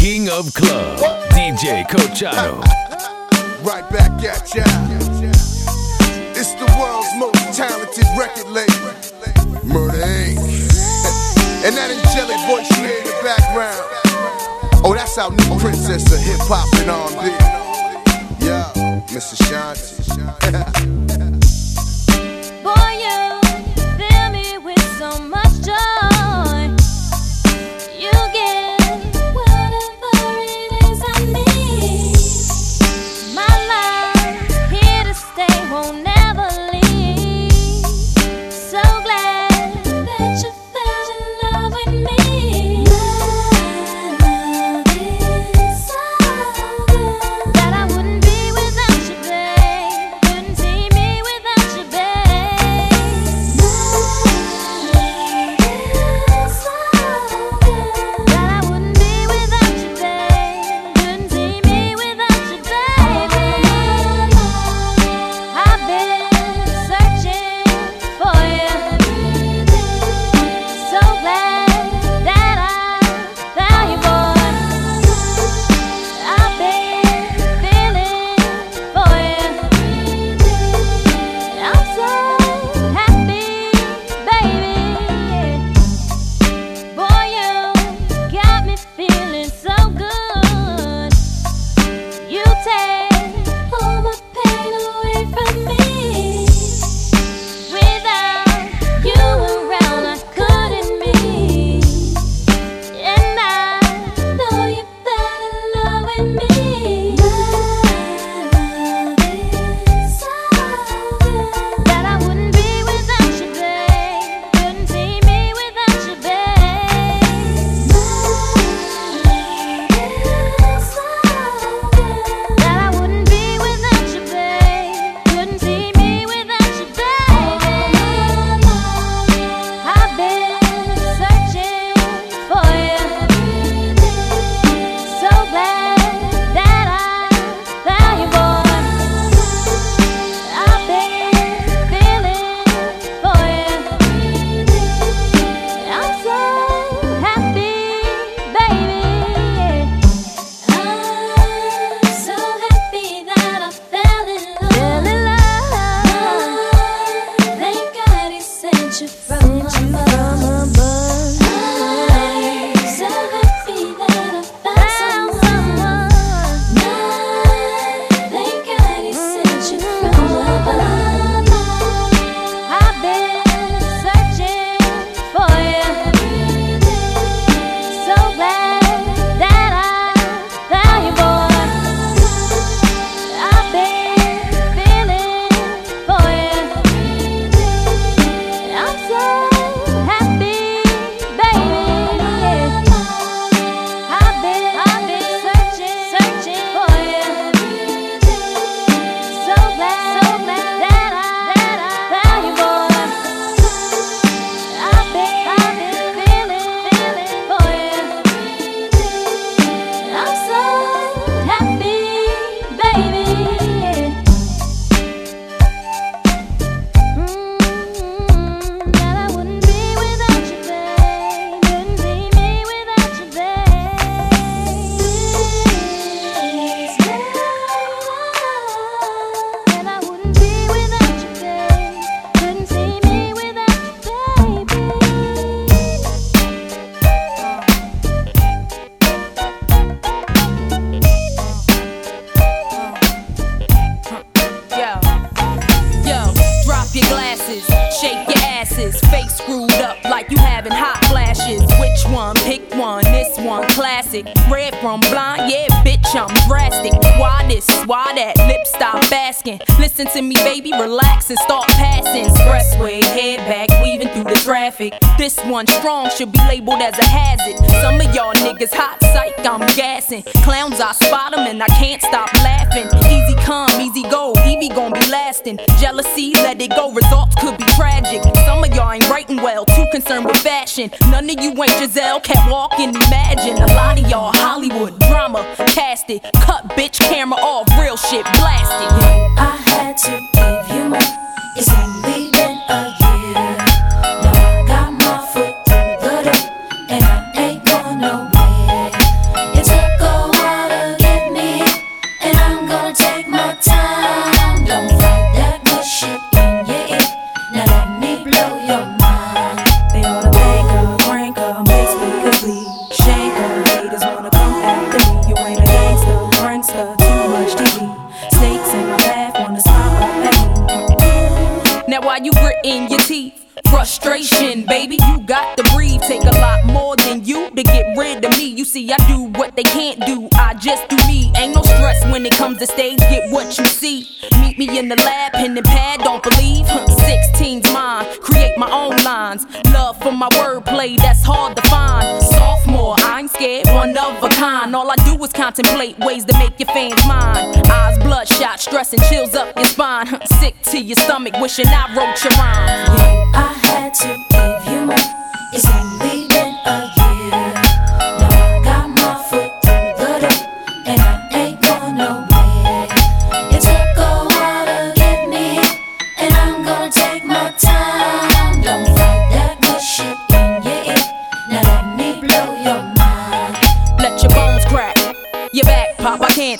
King 0.00 0.30
of 0.30 0.54
Club, 0.54 0.98
DJ 1.28 1.84
Cochano. 1.86 2.62
Right 3.62 3.86
back 3.90 4.10
at 4.24 4.54
ya. 4.54 4.64
It's 6.32 6.54
the 6.54 6.64
world's 6.80 7.14
most 7.18 7.54
talented 7.54 8.06
record 8.18 8.48
label, 8.48 8.94
Murder 9.62 9.98
Inc. 9.98 10.38
And 11.66 11.76
that 11.76 11.90
angelic 11.92 12.40
voice 12.48 12.70
you 12.70 12.86
hear 12.86 12.96
in 12.96 13.04
the 13.04 13.12
background. 13.22 13.84
Oh, 14.82 14.94
that's 14.96 15.18
our 15.18 15.30
new 15.32 15.58
princess 15.60 16.10
of 16.10 16.18
hip 16.18 16.40
hop 16.48 16.72
and 16.80 16.90
R&B. 16.90 17.28
Yeah, 18.46 18.72
Mr. 19.12 19.36
Shanti. 19.36 20.00
Boy, 22.64 22.96
yeah. 22.98 23.29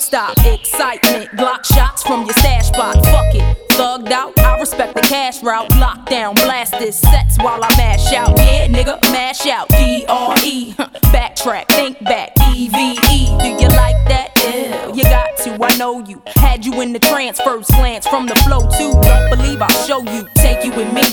Stop. 0.01 0.35
Excitement, 0.45 1.29
Glock 1.31 1.63
shots 1.63 2.03
from 2.03 2.25
your 2.25 2.33
stash 2.33 2.71
box. 2.71 2.97
Fuck 3.09 3.35
it, 3.35 3.69
thugged 3.69 4.11
out. 4.11 4.37
I 4.39 4.59
respect 4.59 4.95
the 4.95 5.01
cash 5.01 5.43
route. 5.43 5.69
Lockdown, 5.71 6.35
blast 6.35 6.73
this 6.79 6.99
sets 6.99 7.37
while 7.37 7.63
I 7.63 7.69
mash 7.77 8.11
out. 8.13 8.35
Yeah, 8.37 8.67
nigga, 8.67 9.01
mash 9.11 9.45
out. 9.47 9.69
D 9.69 10.05
R 10.09 10.35
E. 10.43 10.73
Backtrack, 11.13 11.67
think 11.67 12.03
back. 12.03 12.31
E 12.53 12.67
V 12.67 12.91
E. 13.11 13.37
Do 13.39 13.47
you 13.47 13.69
like 13.69 13.99
that? 14.07 14.31
Yeah, 14.43 14.93
you 14.93 15.03
got 15.03 15.37
to. 15.37 15.57
I 15.61 15.77
know 15.77 16.03
you. 16.05 16.21
Had 16.35 16.65
you 16.65 16.81
in 16.81 16.93
the 16.93 16.99
trance, 16.99 17.39
first 17.39 17.69
glance 17.69 18.07
from 18.07 18.25
the 18.25 18.35
flow 18.35 18.61
too. 18.77 18.91
Don't 19.01 19.29
believe 19.29 19.61
I'll 19.61 19.85
show 19.85 20.01
you. 20.01 20.27
Take 20.37 20.65
you 20.65 20.71
with 20.71 20.91
me. 20.93 21.03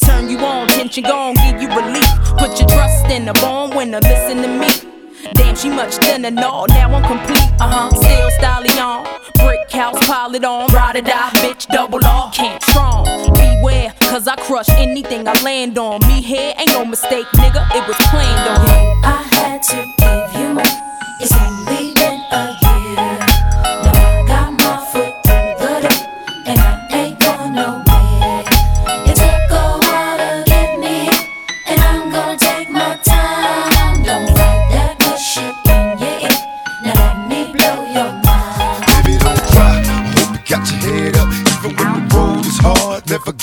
Turn 0.00 0.28
you 0.28 0.38
on, 0.38 0.66
tension 0.68 1.04
gone, 1.04 1.34
give 1.34 1.62
you 1.62 1.68
relief. 1.68 2.04
Put 2.36 2.58
your 2.58 2.68
trust 2.68 3.06
in 3.06 3.28
a 3.28 3.34
born 3.34 3.76
winner, 3.76 4.00
listen 4.00 4.42
to 4.42 4.48
me. 4.48 4.93
Damn, 5.32 5.56
she 5.56 5.70
much 5.70 5.94
thinner, 5.96 6.30
no, 6.30 6.66
now 6.66 6.94
I'm 6.94 7.02
complete. 7.02 7.50
Uh 7.60 7.68
huh, 7.68 7.90
still 7.90 8.30
stallion. 8.30 9.06
Brick 9.36 9.70
house, 9.70 9.98
pile 10.06 10.34
it 10.34 10.44
on. 10.44 10.72
Ride 10.72 10.96
or 10.96 11.02
die, 11.02 11.30
bitch, 11.34 11.66
double 11.68 12.04
R. 12.04 12.30
Can't 12.32 12.62
strong. 12.62 13.04
Beware, 13.32 13.94
cause 14.00 14.28
I 14.28 14.36
crush 14.36 14.68
anything 14.70 15.26
I 15.26 15.32
land 15.42 15.78
on. 15.78 16.00
Me 16.06 16.20
here 16.20 16.52
ain't 16.58 16.70
no 16.72 16.84
mistake, 16.84 17.26
nigga, 17.34 17.64
it 17.74 17.86
was 17.88 17.96
planned 18.08 18.48
on. 18.48 19.04
I 19.04 19.22
had 19.32 19.62
to 19.62 19.76
give 19.98 20.40
you 20.40 20.54
more. 20.54 20.64
It's 21.20 21.32
only 21.40 21.93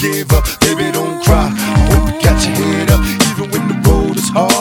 give 0.01 0.33
up. 0.33 0.43
Baby, 0.59 0.91
don't 0.91 1.23
cry. 1.23 1.53
I 1.53 1.79
hope 1.93 2.09
you 2.09 2.21
got 2.21 2.41
your 2.43 2.55
head 2.57 2.89
up. 2.89 3.01
Even 3.29 3.51
when 3.51 3.63
the 3.69 3.77
road 3.87 4.17
is 4.17 4.29
hard, 4.29 4.60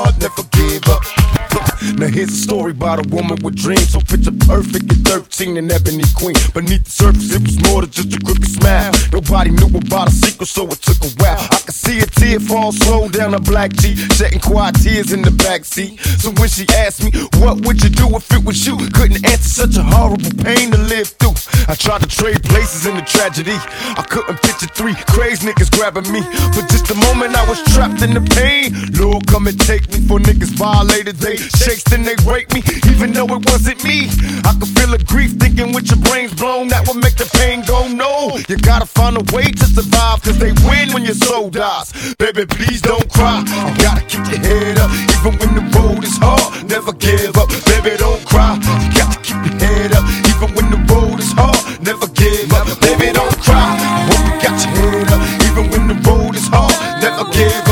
here's 2.21 2.33
a 2.33 2.43
story 2.43 2.73
about 2.73 2.99
a 3.01 3.09
woman 3.09 3.39
with 3.43 3.57
dreams. 3.57 3.89
So 3.91 4.01
picture 4.01 4.37
perfect 4.45 4.93
at 4.93 5.01
13 5.09 5.57
and 5.57 5.73
ebony 5.73 6.05
queen. 6.15 6.37
Beneath 6.53 6.85
the 6.85 6.91
surface 6.91 7.33
it 7.33 7.41
was 7.41 7.57
more 7.65 7.81
than 7.81 7.91
just 7.91 8.13
a 8.15 8.21
crooked 8.21 8.45
smile. 8.45 8.93
Nobody 9.13 9.51
knew 9.51 9.73
about 9.73 10.09
a 10.09 10.13
secret 10.13 10.47
so 10.47 10.69
it 10.69 10.81
took 10.83 11.01
a 11.01 11.11
while. 11.17 11.41
I 11.41 11.59
could 11.65 11.75
see 11.75 12.01
a 12.01 12.07
tear 12.07 12.39
fall 12.41 12.73
slow 12.73 13.09
down 13.09 13.33
her 13.33 13.41
black 13.41 13.73
cheek 13.81 13.97
Shedding 14.13 14.41
quiet 14.41 14.77
tears 14.77 15.13
in 15.13 15.23
the 15.23 15.31
backseat 15.31 15.99
So 16.21 16.31
when 16.39 16.49
she 16.49 16.67
asked 16.77 17.03
me 17.03 17.11
what 17.41 17.65
would 17.65 17.83
you 17.83 17.89
do 17.89 18.07
if 18.17 18.31
it 18.33 18.45
was 18.45 18.67
you? 18.67 18.77
Couldn't 18.93 19.25
answer 19.25 19.65
such 19.65 19.77
a 19.77 19.83
horrible 19.83 20.31
pain 20.45 20.71
to 20.71 20.79
live 20.79 21.09
through. 21.17 21.37
I 21.69 21.75
tried 21.75 22.03
to 22.03 22.09
trade 22.09 22.43
places 22.45 22.87
in 22.87 22.97
the 22.97 23.03
tragedy. 23.03 23.57
I 23.97 24.05
couldn't 24.09 24.43
picture 24.43 24.69
three 24.69 24.95
crazy 25.09 25.49
niggas 25.49 25.71
grabbing 25.73 26.11
me. 26.13 26.21
For 26.53 26.63
just 26.69 26.91
a 26.91 26.99
moment 27.09 27.35
I 27.35 27.49
was 27.49 27.63
trapped 27.73 28.03
in 28.03 28.13
the 28.13 28.25
pain. 28.37 28.77
Lord 29.01 29.27
come 29.27 29.47
and 29.47 29.59
take 29.59 29.89
me 29.89 30.05
for 30.07 30.19
niggas 30.19 30.53
violated 30.61 31.17
They 31.17 31.37
shakes 31.37 31.85
then 31.85 32.05
they 32.17 32.45
me 32.55 32.63
even 32.91 33.13
though 33.13 33.27
it 33.27 33.43
wasn't 33.47 33.83
me. 33.85 34.09
I 34.43 34.53
could 34.59 34.71
feel 34.75 34.91
the 34.91 35.03
grief 35.07 35.33
thinking 35.39 35.73
with 35.73 35.87
your 35.91 36.01
brains 36.11 36.35
blown 36.35 36.69
That 36.69 36.87
would 36.89 36.99
make 36.99 37.15
the 37.15 37.29
pain 37.39 37.63
go 37.63 37.87
no. 37.87 38.37
You 38.49 38.57
gotta 38.57 38.87
find 38.87 39.17
a 39.17 39.25
way 39.35 39.47
to 39.51 39.67
survive 39.67 40.23
Cause 40.23 40.39
they 40.39 40.53
win 40.67 40.91
when 40.93 41.05
your 41.05 41.15
soul 41.15 41.51
dies. 41.51 42.15
Baby 42.19 42.47
please 42.47 42.81
don't 42.81 43.07
cry. 43.13 43.45
You 43.47 43.75
gotta 43.79 44.03
keep 44.11 44.27
your 44.27 44.43
head 44.43 44.79
up 44.79 44.91
Even 44.91 45.39
when 45.39 45.51
the 45.55 45.65
road 45.79 46.03
is 46.03 46.17
hard. 46.19 46.67
Never 46.67 46.93
give 46.93 47.37
up 47.37 47.49
Baby 47.67 47.97
don't 47.97 48.25
cry. 48.27 48.59
You 48.59 48.91
got 48.99 49.13
to 49.15 49.19
keep 49.23 49.39
your 49.47 49.59
head 49.63 49.93
up 49.95 50.05
Even 50.31 50.51
when 50.55 50.67
the 50.71 50.81
road 50.91 51.21
is 51.21 51.33
hard. 51.33 51.61
Never 51.83 52.09
give 52.09 52.51
up 52.53 52.67
Baby 52.81 53.13
don't 53.13 53.39
cry. 53.39 53.79
You 54.11 54.19
got 54.43 54.59
your 54.59 54.75
head 54.83 55.09
up 55.15 55.21
Even 55.47 55.65
when 55.71 55.85
the 55.87 55.97
road 56.09 56.35
is 56.35 56.49
hard. 56.49 56.75
Never 57.03 57.25
give 57.31 57.55
up 57.69 57.70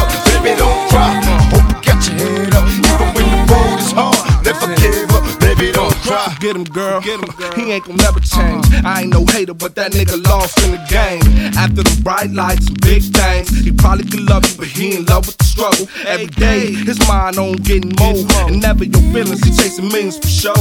don't 6.40 6.70
cry 6.72 7.00
Get 7.00 7.20
him, 7.20 7.34
girl. 7.36 7.52
He 7.52 7.72
ain't 7.72 7.84
gonna 7.84 8.02
never 8.02 8.20
change. 8.20 8.64
I 8.84 9.02
ain't 9.02 9.10
no 9.10 9.24
hater, 9.26 9.54
but 9.54 9.74
that 9.74 9.92
nigga 9.92 10.22
lost 10.26 10.58
in 10.64 10.72
the 10.72 10.82
game. 10.88 11.22
After 11.56 11.82
the 11.82 12.00
bright 12.02 12.30
lights 12.30 12.68
and 12.68 12.80
big 12.80 13.02
things, 13.02 13.50
he 13.64 13.72
probably 13.72 14.04
could 14.04 14.28
love 14.28 14.44
you, 14.46 14.56
but 14.56 14.68
he 14.68 14.96
in 14.96 15.04
love 15.06 15.26
with 15.26 15.38
the 15.38 15.44
struggle. 15.44 15.88
Every 16.06 16.26
day, 16.26 16.72
his 16.72 16.98
mind 17.08 17.38
on 17.38 17.56
getting 17.56 17.92
more. 17.98 18.24
And 18.46 18.60
never 18.60 18.84
your 18.84 19.02
feelings, 19.12 19.42
he 19.42 19.50
chasing 19.50 19.88
millions 19.88 20.18
for 20.18 20.28
show. 20.28 20.54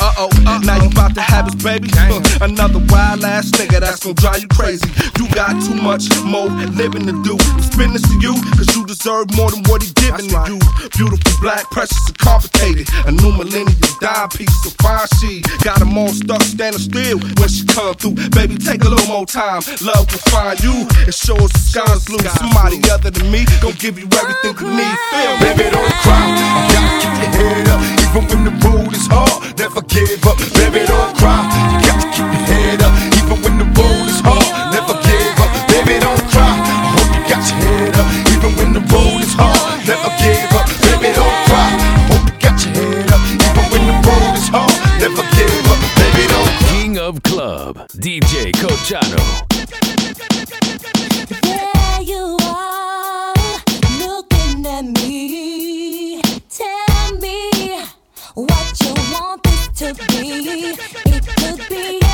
Uh 0.00 0.14
oh, 0.18 0.60
now 0.64 0.82
you 0.82 0.90
about 0.90 1.14
to 1.14 1.20
have 1.22 1.46
his 1.46 1.56
baby. 1.62 1.88
Uh, 1.96 2.20
another 2.42 2.78
wild 2.88 3.24
ass 3.24 3.50
nigga 3.52 3.80
that's 3.80 4.02
gonna 4.02 4.14
drive 4.14 4.42
you 4.42 4.48
crazy. 4.48 4.86
You 5.18 5.28
got 5.34 5.56
too 5.64 5.74
much 5.74 6.04
more 6.24 6.48
living 6.76 7.06
to 7.06 7.16
do. 7.22 7.38
Spin 7.62 7.92
this 7.92 8.02
to 8.02 8.14
you, 8.20 8.34
cause 8.54 8.68
you 8.76 8.84
deserve 8.86 9.34
more 9.34 9.50
than 9.50 9.62
what 9.64 9.82
he 9.82 9.90
giving 9.94 10.28
to 10.28 10.40
you. 10.46 10.58
Beautiful, 10.94 11.32
black, 11.40 11.64
precious, 11.70 12.08
and 12.08 12.18
complicated. 12.18 12.86
A 13.06 13.12
new 13.12 13.32
millennium 13.32 13.76
dime 14.00 14.28
piece 14.28 14.66
of 14.66 14.74
fine 14.82 15.07
she 15.16 15.42
got 15.64 15.78
them 15.78 15.96
all 15.96 16.08
stuck 16.08 16.42
standing 16.42 16.80
still 16.80 17.18
when 17.18 17.48
she 17.48 17.64
come 17.64 17.94
through. 17.94 18.14
Baby, 18.30 18.56
take 18.56 18.84
a 18.84 18.88
little 18.88 19.08
more 19.08 19.26
time. 19.26 19.62
Love 19.82 20.06
will 20.10 20.24
find 20.28 20.60
you 20.60 20.86
and 21.04 21.14
show 21.14 21.36
us 21.36 21.52
the 21.52 21.58
sky's 21.58 22.04
blue. 22.04 22.18
Somebody 22.36 22.78
other 22.90 23.10
than 23.10 23.30
me 23.30 23.44
gon' 23.60 23.74
give 23.78 23.98
you 23.98 24.08
everything 24.18 24.54
you 24.60 24.68
need. 24.76 24.96
Feel 25.10 25.34
me? 25.36 25.54
Baby, 25.54 25.70
don't 25.70 25.94
cry. 26.04 26.24
You 26.28 26.74
gotta 26.74 26.92
keep 27.00 27.14
your 27.18 27.32
head 27.40 27.68
up. 27.68 27.80
Even 28.04 28.24
when 28.28 28.44
the 28.44 28.54
road 28.66 28.92
is 28.94 29.06
hard, 29.06 29.58
never 29.58 29.82
give 29.82 30.24
up. 30.26 30.38
Baby, 30.54 30.86
don't 30.86 31.16
cry. 31.16 31.40
You 31.72 31.86
got 31.86 32.00
to 32.02 32.08
keep 32.08 32.18
your 32.18 32.46
head 32.46 32.82
up. 32.82 33.07
Never 45.08 45.22
give 45.36 45.66
up. 45.70 45.80
Baby, 45.96 46.26
don't 46.28 46.58
King 46.68 46.98
of 46.98 47.22
Club, 47.22 47.88
DJ 47.92 48.52
Cochano. 48.52 49.22
There 51.42 52.02
you 52.02 52.36
are, 52.42 53.34
looking 53.98 54.66
at 54.66 54.84
me. 54.84 56.20
Tell 56.50 57.12
me 57.20 57.50
what 58.34 58.80
you 58.80 58.94
want 59.12 59.42
this 59.44 59.68
to 59.78 59.94
be. 60.08 60.74
It 61.06 61.26
could 61.26 61.68
be 61.68 62.07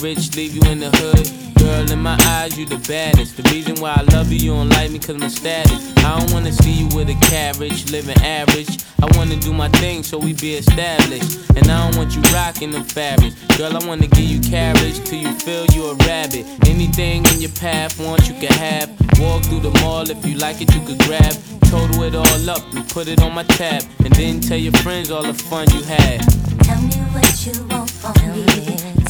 rich, 0.00 0.36
leave 0.36 0.54
you 0.54 0.62
in 0.70 0.80
the 0.80 0.90
hood. 0.96 1.58
Girl, 1.58 1.90
in 1.90 2.00
my 2.00 2.16
eyes, 2.26 2.56
you 2.58 2.66
the 2.66 2.78
baddest. 2.88 3.36
The 3.36 3.42
reason 3.50 3.76
why 3.80 3.94
I 3.96 4.02
love 4.14 4.30
you, 4.32 4.38
you 4.38 4.50
don't 4.52 4.68
like 4.70 4.90
me 4.90 4.98
cause 4.98 5.16
my 5.16 5.28
status. 5.28 5.92
I 5.98 6.18
don't 6.18 6.32
wanna 6.32 6.52
see 6.52 6.72
you 6.72 6.86
with 6.96 7.10
a 7.10 7.18
carriage, 7.26 7.90
living 7.90 8.16
average. 8.22 8.78
I 9.02 9.06
wanna 9.16 9.36
do 9.36 9.52
my 9.52 9.68
thing 9.80 10.02
so 10.02 10.18
we 10.18 10.32
be 10.32 10.54
established. 10.54 11.38
And 11.56 11.68
I 11.70 11.84
don't 11.84 11.96
want 11.98 12.14
you 12.14 12.22
rocking 12.32 12.70
the 12.70 12.82
fabrics. 12.84 13.34
Girl, 13.56 13.76
I 13.76 13.84
wanna 13.86 14.06
give 14.06 14.24
you 14.24 14.40
carriage 14.40 14.98
till 15.04 15.20
you 15.20 15.32
feel 15.34 15.66
you 15.74 15.90
a 15.90 15.94
rabbit. 16.06 16.46
Anything 16.66 17.24
in 17.26 17.40
your 17.40 17.52
path, 17.52 17.98
want 17.98 18.28
you 18.28 18.34
can 18.34 18.52
have. 18.52 18.88
Walk 19.20 19.42
through 19.44 19.60
the 19.60 19.74
mall 19.80 20.08
if 20.08 20.24
you 20.24 20.36
like 20.36 20.60
it, 20.60 20.72
you 20.74 20.80
could 20.86 20.98
grab. 21.06 21.34
Total 21.62 22.02
it 22.04 22.14
all 22.14 22.50
up 22.50 22.62
and 22.72 22.88
put 22.88 23.08
it 23.08 23.20
on 23.20 23.34
my 23.34 23.42
tab. 23.42 23.82
And 24.04 24.12
then 24.14 24.40
tell 24.40 24.58
your 24.58 24.72
friends 24.84 25.10
all 25.10 25.22
the 25.22 25.34
fun 25.34 25.66
you 25.74 25.82
had. 25.82 26.20
Tell 26.62 26.80
me 26.80 26.96
what 27.12 27.46
you 27.46 27.66
want 27.66 27.90
from 27.90 28.14
me. 28.46 29.07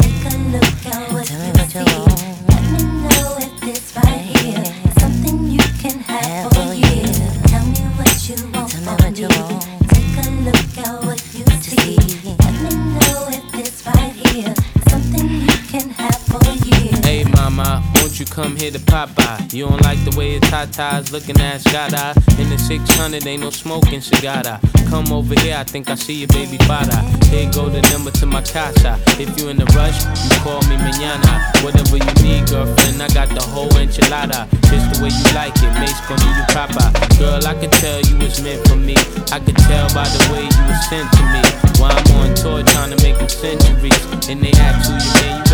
You 19.59 19.67
don't 19.67 19.83
like 19.83 19.99
the 20.05 20.17
way 20.17 20.33
your 20.33 20.41
tatas 20.43 21.11
looking 21.11 21.41
at 21.41 21.61
Scada. 21.61 22.15
In 22.39 22.49
the 22.49 22.59
600, 22.59 23.27
ain't 23.27 23.43
no 23.43 23.51
smoking 23.51 23.99
cigada. 23.99 24.78
Come 24.89 25.13
over 25.13 25.39
here, 25.41 25.57
I 25.57 25.65
think 25.65 25.91
I 25.91 25.95
see 25.95 26.25
your 26.25 26.29
baby 26.29 26.57
father. 26.65 26.97
Here 27.29 27.51
go 27.53 27.69
the 27.69 27.85
number 27.93 28.11
to 28.19 28.27
my 28.27 28.41
casa. 28.41 28.97
If 29.21 29.37
you 29.37 29.49
in 29.49 29.61
a 29.61 29.69
rush, 29.77 30.01
you 30.01 30.33
call 30.41 30.65
me 30.65 30.81
mañana. 30.81 31.45
Whatever 31.63 32.01
you 32.01 32.15
need, 32.25 32.49
girlfriend, 32.49 32.97
I 33.03 33.09
got 33.13 33.29
the 33.29 33.45
whole 33.45 33.69
enchilada. 33.77 34.49
Just 34.73 34.89
the 34.89 35.05
way 35.05 35.13
you 35.13 35.29
like 35.37 35.53
it, 35.61 35.73
mate's 35.77 36.01
gonna 36.09 36.25
do 36.25 36.29
you 36.33 36.47
proper. 36.49 36.89
Girl, 37.21 37.45
I 37.45 37.53
could 37.61 37.73
tell 37.85 38.01
you 38.01 38.17
was 38.17 38.41
meant 38.43 38.67
for 38.67 38.77
me. 38.77 38.97
I 39.29 39.39
could 39.45 39.61
tell 39.69 39.93
by 39.93 40.09
the 40.09 40.23
way 40.33 40.49
you 40.49 40.63
was 40.65 40.81
sent 40.89 41.05
to 41.05 41.23
me. 41.37 41.43
While 41.77 41.93
I'm 41.93 42.09
on 42.25 42.35
tour 42.35 42.65
trying 42.65 42.91
to 42.97 42.99
make 43.05 43.21
them 43.21 43.29
centuries. 43.29 44.01
And 44.29 44.41
they 44.41 44.53
ask 44.57 44.89
who 44.89 44.97
you 44.97 45.13
man, 45.21 45.33
you 45.37 45.48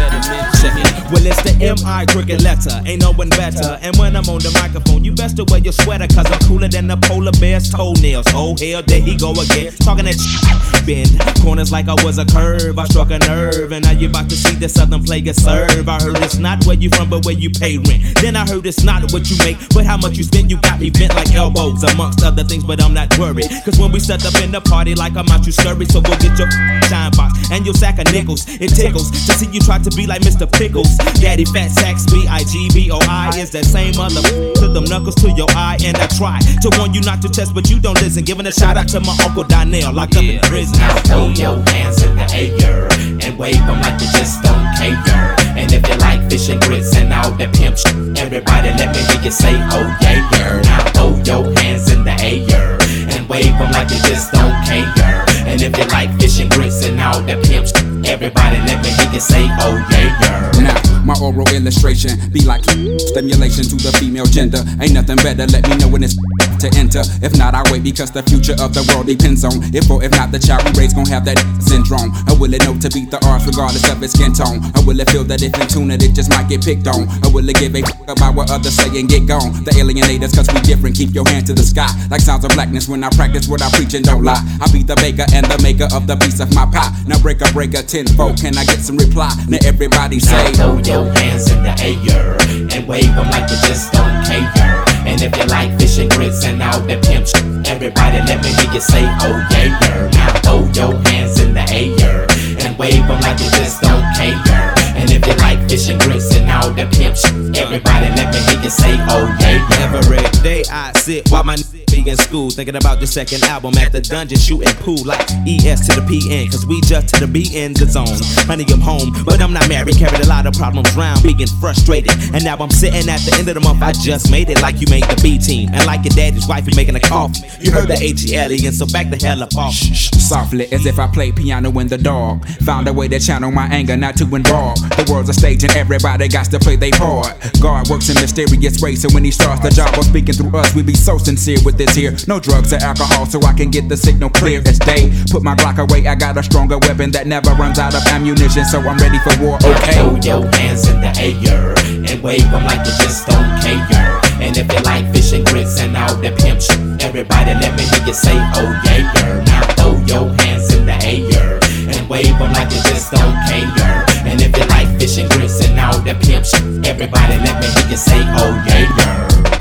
Well, 1.12 1.26
it's 1.26 1.42
the 1.42 1.54
M.I. 1.61 2.06
crooked 2.06 2.42
letter, 2.42 2.83
ain't 2.87 3.02
no 3.02 3.12
one 3.12 3.28
better. 3.30 3.78
And 3.83 3.97
when 3.97 4.16
I'm 4.16 4.28
on 4.28 4.40
the 4.40 4.50
microphone, 4.61 5.04
you 5.04 5.12
best 5.12 5.37
to 5.37 5.44
wear 5.44 5.61
your 5.61 5.73
sweater, 5.73 6.06
cause 6.09 6.26
I'm 6.30 6.38
cooler 6.49 6.68
than 6.68 6.87
the 6.87 6.97
polar 6.97 7.33
bear's 7.38 7.71
toenails. 7.71 8.26
Oh, 8.30 8.56
hell, 8.59 8.83
there 8.83 9.00
he 9.00 9.16
go 9.16 9.33
again, 9.33 9.73
talking 9.78 10.06
that 10.06 10.18
shit. 10.18 10.87
Bend 10.87 11.09
corners 11.40 11.73
like 11.73 11.88
I 11.88 11.97
was 12.04 12.18
a 12.18 12.26
curve, 12.26 12.78
I 12.78 12.85
struck 12.85 13.11
a 13.11 13.18
nerve, 13.18 13.73
and 13.73 13.85
now 13.85 13.92
you 13.92 14.09
about 14.09 14.28
to 14.30 14.37
see 14.37 14.54
the 14.54 14.68
southern 14.68 15.02
player 15.04 15.33
serve. 15.33 15.88
I 15.88 16.02
heard 16.02 16.18
it's 16.18 16.37
not 16.37 16.64
where 16.66 16.76
you 16.76 16.90
from, 16.90 17.11
but 17.11 17.25
where 17.25 17.35
you 17.35 17.50
pay 17.50 17.78
rent. 17.78 18.21
Then 18.21 18.37
I 18.37 18.47
heard 18.47 18.66
it's 18.66 18.83
not 18.83 19.12
what 19.12 19.30
you 19.30 19.37
make, 19.44 19.56
but 19.71 19.85
how 19.85 19.97
much 19.97 20.16
you 20.16 20.25
spend. 20.25 20.50
You 20.50 20.61
got 20.61 20.80
me 20.80 20.90
bent 20.90 21.14
like 21.14 21.33
elbows, 21.35 21.83
amongst 21.85 22.25
other 22.25 22.44
things, 22.44 22.64
but 22.64 22.83
I'm 22.83 22.94
not 22.94 23.16
worried. 23.18 23.49
Cause 23.64 23.78
when 23.78 23.92
we 23.92 24.00
set 24.00 24.25
up 24.26 24.35
in 24.42 24.52
the 24.52 24.61
party, 24.61 24.94
like 24.94 25.16
I'm 25.16 25.28
out, 25.28 25.47
you 25.47 25.52
scurry, 25.52 25.87
so 25.87 26.00
go 26.00 26.16
get 26.18 26.38
your 26.38 26.50
shine 26.90 27.12
box 27.12 27.50
and 27.50 27.64
your 27.64 27.75
sack 27.75 27.99
of 27.99 28.11
nickels. 28.12 28.44
It 28.61 28.75
tickles 28.75 29.11
to 29.11 29.33
see 29.33 29.49
you 29.52 29.61
try 29.61 29.78
to 29.78 29.90
be 29.90 30.03
like 30.06 30.23
Mr. 30.23 30.50
Pickles. 30.50 30.96
Daddy 31.20 31.44
Fat 31.44 31.70
Sacks, 31.70 32.04
B 32.11 32.26
I 32.28 32.44
G 32.44 32.68
B 32.75 32.90
O 32.90 32.99
I 33.08 33.32
is 33.38 33.50
that 33.50 33.64
same 33.64 33.96
mother 33.96 34.23
to 34.61 34.68
them 34.68 34.84
knuckles 34.84 35.14
to 35.16 35.30
your 35.32 35.49
eye. 35.50 35.78
And 35.84 35.96
I 35.96 36.06
try 36.08 36.38
to 36.40 36.70
warn 36.78 36.94
you 36.94 37.00
not 37.02 37.23
to 37.23 37.28
test, 37.28 37.54
but 37.54 37.70
you 37.70 37.80
don't 37.80 38.00
listen. 38.00 38.25
Giving 38.25 38.46
a 38.46 38.52
shout 38.52 38.76
out 38.76 38.88
to 38.88 39.00
my 39.00 39.16
Uncle 39.25 39.44
Donnell, 39.44 39.92
locked 39.92 40.16
up 40.16 40.25
in 40.25 40.40
prison. 40.40 40.78
Now 40.78 40.94
throw 41.02 41.28
your 41.28 41.62
hands 41.70 42.02
in 42.02 42.16
the 42.16 42.26
air 42.64 42.88
and 43.25 43.38
wave 43.38 43.58
them 43.66 43.80
like 43.80 44.00
you 44.00 44.08
just 44.12 44.42
don't 44.42 44.68
care. 44.76 45.34
And 45.56 45.73
if 45.73 45.88
you 45.88 45.96
like 45.96 46.28
fish 46.30 46.49
and 46.49 46.61
grits 46.61 46.96
and 46.96 47.12
all 47.12 47.30
that 47.32 47.54
pimp 47.54 47.78
shit, 47.78 47.94
everybody 48.18 48.70
let 48.75 48.90
me 48.94 49.00
hear 49.12 49.23
you 49.23 49.30
say, 49.30 49.54
oh 49.70 49.87
yeah, 50.00 50.28
yeah. 50.32 50.61
Now 50.62 50.84
throw 50.92 51.11
your 51.23 51.44
hands 51.58 51.90
in 51.92 52.04
the 52.04 52.14
air 52.20 52.78
and 53.14 53.28
wave 53.28 53.56
them 53.58 53.70
like 53.73 53.90
you 53.90 53.99
just 54.08 54.32
don't 54.32 54.54
care. 54.66 55.25
And 55.46 55.61
if 55.62 55.76
you 55.78 55.84
like 55.87 56.11
fish 56.18 56.40
and 56.40 56.50
grits 56.50 56.84
and 56.84 57.00
all 57.00 57.20
that 57.23 57.42
pimp 57.44 57.66
shit, 57.66 57.93
everybody 58.06 58.56
let 58.66 58.82
me 58.82 58.90
hear 58.90 59.12
you 59.12 59.20
say, 59.20 59.46
oh 59.61 59.76
yeah, 59.90 60.18
yeah. 60.20 60.50
Now, 60.61 61.04
my 61.04 61.14
oral 61.20 61.49
illustration 61.54 62.11
be 62.30 62.44
like 62.44 62.64
stimulation 62.64 63.64
to 63.64 63.76
the 63.76 63.92
female 63.99 64.26
gender. 64.26 64.64
Ain't 64.80 64.92
nothing 64.92 65.16
better, 65.16 65.46
let 65.46 65.68
me 65.68 65.76
know 65.76 65.88
when 65.88 66.02
it's 66.02 66.16
to 66.64 66.78
enter. 66.80 67.04
If 67.21 67.37
not, 67.37 67.52
I 67.52 67.61
wait 67.71 67.85
because 67.85 68.11
the 68.11 68.25
future 68.25 68.56
of 68.56 68.73
the 68.73 68.80
world 68.88 69.04
depends 69.06 69.44
on 69.44 69.61
if 69.76 69.85
or 69.92 70.00
if 70.00 70.11
not 70.16 70.33
the 70.33 70.40
child 70.40 70.64
we 70.64 70.73
raise 70.80 70.97
gon' 70.97 71.04
have 71.12 71.25
that 71.28 71.37
syndrome. 71.61 72.09
Or 72.33 72.40
will 72.40 72.52
it 72.56 72.64
know 72.64 72.73
to 72.80 72.88
beat 72.88 73.12
the 73.12 73.21
odds 73.28 73.44
regardless 73.44 73.85
of 73.92 74.00
its 74.00 74.16
skin 74.16 74.33
tone? 74.33 74.64
Or 74.73 74.83
will 74.88 74.97
it 74.97 75.11
feel 75.12 75.25
that 75.28 75.44
if 75.44 75.52
in 75.61 75.66
tune 75.68 75.92
it, 75.92 76.00
it 76.00 76.16
just 76.16 76.33
might 76.33 76.49
get 76.49 76.64
picked 76.64 76.88
on? 76.88 77.04
Or 77.21 77.28
will 77.37 77.44
it 77.44 77.61
give 77.61 77.76
a 77.76 77.85
f- 77.85 78.09
about 78.09 78.35
what 78.35 78.49
others 78.49 78.73
say 78.73 78.88
and 78.97 79.04
get 79.09 79.28
gone? 79.28 79.52
The 79.68 79.76
alienators, 79.76 80.33
cause 80.33 80.49
we 80.49 80.61
different, 80.64 80.97
keep 80.97 81.12
your 81.12 81.28
hand 81.28 81.44
to 81.52 81.54
the 81.54 81.64
sky. 81.64 81.88
Like 82.09 82.25
sounds 82.25 82.49
of 82.49 82.56
blackness 82.56 82.88
when 82.88 83.04
I 83.04 83.12
practice 83.12 83.44
what 83.44 83.61
I 83.61 83.68
preach 83.76 83.92
and 83.92 84.04
don't 84.04 84.25
lie. 84.25 84.40
I 84.61 84.64
be 84.73 84.80
the 84.80 84.97
baker 84.97 85.28
and 85.37 85.44
the 85.44 85.61
maker 85.61 85.88
of 85.92 86.09
the 86.09 86.16
piece 86.16 86.40
of 86.40 86.49
my 86.56 86.64
pie. 86.64 86.88
Now 87.04 87.21
break 87.21 87.44
a 87.44 87.49
breaker 87.52 87.85
tenfold, 87.85 88.40
can 88.40 88.56
I 88.56 88.64
get 88.64 88.80
some 88.80 88.97
reply? 88.97 89.28
Now 89.52 89.61
everybody 89.68 90.16
say, 90.16 90.33
Now 90.56 90.80
throw 90.80 91.04
your 91.04 91.12
hands 91.12 91.52
in 91.52 91.61
the 91.61 91.75
air 91.85 92.40
and 92.73 92.88
wave 92.88 93.12
them 93.12 93.28
like 93.28 93.50
you 93.52 93.61
just 93.68 93.92
don't 93.92 94.25
care. 94.25 94.83
And 95.06 95.20
if 95.20 95.37
you 95.37 95.44
like 95.46 95.78
fish 95.78 95.99
and 95.99 96.11
grits 96.11 96.44
and 96.44 96.62
all 96.62 96.80
that 96.80 97.04
pimp 97.04 97.26
shit, 97.26 97.44
everybody 97.68 98.18
let 98.26 98.42
me 98.42 98.50
hear 98.56 98.73
you 98.73 98.80
say, 98.80 99.04
oh 99.23 99.37
yeah, 99.50 99.78
yeah. 99.80 100.11
Now 100.12 100.32
throw 100.40 100.61
your 100.73 100.99
hands 101.08 101.40
in 101.40 101.54
the 101.54 101.64
air 101.70 102.26
and 102.64 102.78
wave 102.78 103.06
them 103.06 103.20
like 103.20 103.38
you 103.38 103.50
just 103.61 103.80
don't 103.82 104.04
care. 104.16 104.75
And 104.96 105.11
if 105.11 105.26
you 105.26 105.34
like 105.37 105.68
fish 105.68 105.88
and 105.88 106.00
grits 106.00 106.34
and 106.34 106.50
all 106.50 106.70
that 106.70 106.92
pimp 106.92 107.16
shit, 107.16 107.56
everybody 107.56 108.08
let 108.16 108.32
me 108.32 108.40
hear 108.49 108.62
you 108.62 108.70
say, 108.70 108.96
oh 109.12 109.26
yeah, 109.40 109.61
yeah. 109.70 109.94
Every 109.94 110.23
day 110.42 110.64
I 110.70 110.92
sit 110.96 111.28
while 111.30 111.44
my 111.44 111.56
be 111.86 112.08
in 112.08 112.16
school, 112.16 112.50
thinking 112.50 112.76
about 112.76 113.00
the 113.00 113.06
second 113.06 113.42
album 113.44 113.76
at 113.78 113.92
the 113.92 114.00
dungeon 114.00 114.38
shooting 114.38 114.74
pool 114.84 115.02
like 115.04 115.20
ES 115.46 115.88
to 115.88 116.00
the 116.00 116.04
PN, 116.06 116.50
cause 116.50 116.66
we 116.66 116.80
just 116.82 117.14
to 117.14 117.20
the 117.20 117.26
B 117.26 117.48
in 117.54 117.72
the 117.74 117.86
zone. 117.86 118.06
Honey, 118.46 118.64
I'm 118.68 118.80
home, 118.80 119.12
but 119.24 119.40
I'm 119.40 119.52
not 119.52 119.68
married, 119.68 119.96
carried 119.96 120.20
a 120.20 120.28
lot 120.28 120.46
of 120.46 120.54
problems 120.54 120.94
round, 120.96 121.22
being 121.22 121.46
frustrated. 121.60 122.12
And 122.32 122.44
now 122.44 122.56
I'm 122.56 122.70
sitting 122.70 123.08
at 123.08 123.20
the 123.20 123.36
end 123.38 123.48
of 123.48 123.54
the 123.54 123.60
month, 123.60 123.82
I 123.82 123.92
just 123.92 124.30
made 124.30 124.50
it 124.50 124.60
like 124.62 124.80
you 124.80 124.86
made 124.90 125.04
the 125.04 125.18
B 125.22 125.38
team. 125.38 125.70
And 125.72 125.86
like 125.86 126.04
your 126.04 126.14
daddy's 126.14 126.46
wife, 126.46 126.66
you 126.66 126.72
making 126.76 126.96
a 126.96 127.00
coffee. 127.00 127.46
You 127.60 127.70
heard 127.72 127.88
the 127.88 127.98
H 128.00 128.30
E 128.30 128.36
L 128.36 128.52
E, 128.52 128.66
and 128.66 128.74
so 128.74 128.86
back 128.86 129.10
the 129.10 129.16
hell 129.16 129.42
up 129.42 129.56
off. 129.56 129.74
Softly, 129.74 130.70
as 130.72 130.86
if 130.86 130.98
I 130.98 131.06
played 131.06 131.36
piano 131.36 131.70
in 131.78 131.88
the 131.88 131.98
dark. 131.98 132.46
Found 132.64 132.88
a 132.88 132.92
way 132.92 133.08
to 133.08 133.18
channel 133.20 133.50
my 133.50 133.66
anger, 133.66 133.96
not 133.96 134.16
to 134.16 134.24
involve. 134.34 134.78
The 134.96 135.06
world's 135.10 135.28
a 135.28 135.34
stage 135.34 135.64
and 135.64 135.72
everybody 135.76 136.28
got 136.28 136.46
to 136.46 136.58
play 136.58 136.76
their 136.76 136.92
part. 136.92 137.36
God 137.60 137.88
works 137.88 138.08
in 138.08 138.14
mysterious 138.20 138.80
ways, 138.80 139.02
so 139.02 139.08
when 139.12 139.24
He 139.24 139.30
starts 139.30 139.62
the 139.62 139.70
job 139.70 139.96
of 139.98 140.04
speaking 140.04 140.34
through 140.34 140.56
us, 140.56 140.74
we 140.74 140.82
be 140.82 140.94
so 140.94 141.18
sincere 141.18 141.58
with 141.64 141.73
this 141.76 141.94
here. 141.94 142.14
No 142.26 142.40
drugs 142.40 142.72
or 142.72 142.76
alcohol, 142.76 143.26
so 143.26 143.40
I 143.42 143.52
can 143.52 143.70
get 143.70 143.88
the 143.88 143.96
signal 143.96 144.30
clear 144.30 144.62
as 144.66 144.78
day. 144.78 145.12
Put 145.30 145.42
my 145.42 145.54
Glock 145.54 145.78
away, 145.78 146.06
I 146.06 146.14
got 146.14 146.36
a 146.36 146.42
stronger 146.42 146.78
weapon 146.78 147.10
that 147.12 147.26
never 147.26 147.50
runs 147.54 147.78
out 147.78 147.94
of 147.94 148.02
ammunition, 148.08 148.64
so 148.64 148.80
I'm 148.80 148.98
ready 148.98 149.18
for 149.18 149.34
war. 149.42 149.56
Okay. 149.56 149.94
Throw 149.94 150.16
your 150.16 150.46
hands 150.56 150.88
in 150.88 151.00
the 151.00 151.12
air 151.16 151.74
and 152.10 152.22
wave 152.22 152.48
them 152.50 152.64
like 152.64 152.86
you 152.86 152.94
just 153.02 153.26
don't 153.26 153.60
care. 153.62 154.20
And 154.40 154.56
if 154.56 154.70
you 154.72 154.80
like 154.84 155.06
fish 155.14 155.32
and 155.32 155.46
grits 155.46 155.80
and 155.80 155.96
all 155.96 156.14
that 156.16 156.38
pimp 156.38 156.60
shit, 156.60 156.80
everybody 157.02 157.54
let 157.54 157.76
me 157.76 157.84
hear 157.84 158.06
you 158.06 158.14
say, 158.14 158.36
oh 158.36 158.70
yeah, 158.84 159.10
yeah. 159.14 159.44
Now 159.44 159.62
throw 159.74 159.96
your 160.04 160.28
hands 160.42 160.72
in 160.74 160.86
the 160.86 160.96
air 161.00 161.60
and 161.88 162.08
wave 162.08 162.38
them 162.38 162.52
like 162.52 162.70
you 162.70 162.82
just 162.90 163.10
don't 163.10 163.36
care. 163.48 164.04
And 164.26 164.40
if 164.40 164.56
you 164.56 164.66
like 164.66 164.88
fish 164.98 165.18
and 165.18 165.30
grits 165.30 165.64
and 165.66 165.78
all 165.78 165.98
that 166.00 166.22
pimp 166.22 166.44
shit, 166.44 166.86
everybody 166.86 167.36
let 167.38 167.60
me 167.60 167.66
hear 167.66 167.90
you 167.90 167.96
say, 167.96 168.20
oh 168.20 168.52
yeah, 168.66 168.90
yeah. 168.98 169.53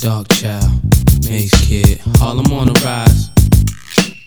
Dark 0.00 0.28
Child, 0.28 0.80
Mase 1.28 1.52
Kid, 1.68 2.00
Harlem 2.16 2.50
on 2.54 2.68
the 2.68 2.80
rise. 2.80 3.28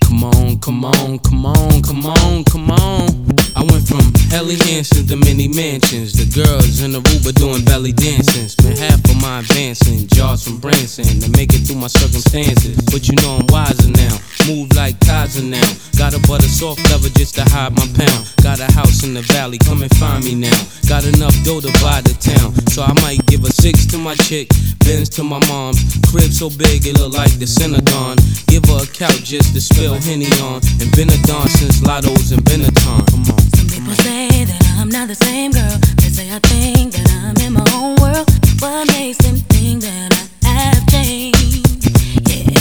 Come 0.06 0.24
on, 0.24 0.60
come 0.60 0.86
on, 0.86 1.18
come 1.18 1.48
on, 1.48 1.82
come 1.82 2.06
on, 2.06 2.44
come 2.44 2.70
on. 2.70 3.10
I 3.56 3.66
went 3.66 3.88
from 3.88 4.14
Helly 4.30 4.54
Hansens 4.54 5.10
to 5.10 5.18
many 5.18 5.48
mansions. 5.48 6.14
The 6.14 6.30
girls 6.30 6.82
in 6.82 6.92
the 6.92 7.02
Aruba 7.02 7.34
doing 7.34 7.66
belly 7.66 7.92
dancing. 7.92 8.50
Spent 8.50 8.78
half 8.78 9.02
of 9.06 9.20
my 9.20 9.40
advancing, 9.40 10.06
jars 10.10 10.44
from 10.44 10.60
Branson 10.60 11.10
to 11.22 11.30
make 11.38 11.54
it 11.54 11.66
through 11.66 11.82
my 11.82 11.88
circumstances. 11.88 12.78
But 12.94 13.10
you 13.10 13.16
know 13.18 13.42
I'm 13.42 13.48
wiser 13.50 13.90
now. 13.90 14.14
Move 14.46 14.76
like 14.76 15.00
Kaiser 15.02 15.42
now. 15.42 15.66
Got 15.98 16.14
a 16.14 16.20
butter 16.28 16.50
soft 16.50 16.82
leather 16.92 17.10
just 17.18 17.34
to 17.36 17.46
hide 17.50 17.74
my 17.74 17.88
pound. 17.98 18.30
Got 18.44 18.60
a 18.60 18.70
house 18.74 19.04
in 19.04 19.14
the 19.14 19.22
valley, 19.34 19.58
come 19.58 19.82
and 19.82 19.94
find 19.98 20.24
me 20.24 20.36
now. 20.36 20.60
Got 20.90 21.06
enough 21.06 21.34
dough 21.46 21.62
to 21.62 21.72
buy 21.82 22.02
the 22.02 22.14
town. 22.20 22.54
So 22.70 22.84
I 22.84 22.94
might 23.02 23.26
give 23.26 23.44
a 23.44 23.52
six 23.52 23.86
to 23.94 23.98
my 23.98 24.16
chick, 24.26 24.50
Benz 24.84 25.10
to 25.10 25.24
my 25.24 25.40
mom's. 25.48 25.80
Crib 26.12 26.32
so 26.32 26.50
big 26.50 26.86
it 26.86 27.00
look 27.00 27.14
like 27.14 27.32
the 27.40 27.48
Synagogue. 27.48 28.20
Give 28.48 28.64
her 28.66 28.84
a 28.84 28.88
couch 28.88 29.24
just 29.24 29.54
to 29.56 29.62
spill 29.62 29.96
Henny 29.96 30.28
on. 30.44 30.62
And 30.80 30.92
been 30.96 31.10
a 31.10 31.18
don 31.24 31.48
since 31.48 31.82
Lotto's 31.82 32.32
and 32.32 32.44
Benetton. 32.44 33.04
Come 33.10 33.24
on. 33.32 33.40
Some 33.56 33.70
people 33.72 33.96
say 34.04 34.46
that 34.46 34.62
I'm 34.80 34.90
not 34.90 35.08
the 35.08 35.16
same 35.16 35.52
girl. 35.52 35.78
They 35.98 36.12
say 36.12 36.28
I 36.32 36.40
think 36.52 36.94
that 36.94 37.08
I'm 37.24 37.36
in 37.46 37.54
my 37.54 37.66
own 37.74 37.96
world. 38.04 38.28
What 38.60 38.88
makes 38.92 39.18
them 39.24 39.38
think 39.52 39.84
that 39.84 40.12
I 40.44 40.48
have 40.48 40.86
changed? 40.88 41.88
Yeah. 42.28 42.52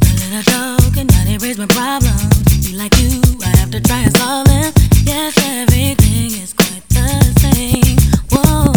The 0.00 0.12
little 0.24 0.44
dog 0.48 0.94
cannot 0.94 1.26
erase 1.28 1.58
my 1.58 1.66
problems. 1.66 2.64
Be 2.64 2.76
like 2.76 2.96
you, 2.96 3.20
I 3.44 3.52
have 3.60 3.70
to 3.72 3.80
try 3.80 4.00
and 4.08 4.16
solve 4.16 4.46
them. 4.48 4.72
Yes, 5.04 5.36
everything 5.38 6.32
is 6.40 6.52
quite 6.52 6.84
the 6.88 7.08
same. 7.40 7.98
Whoa. 8.32 8.72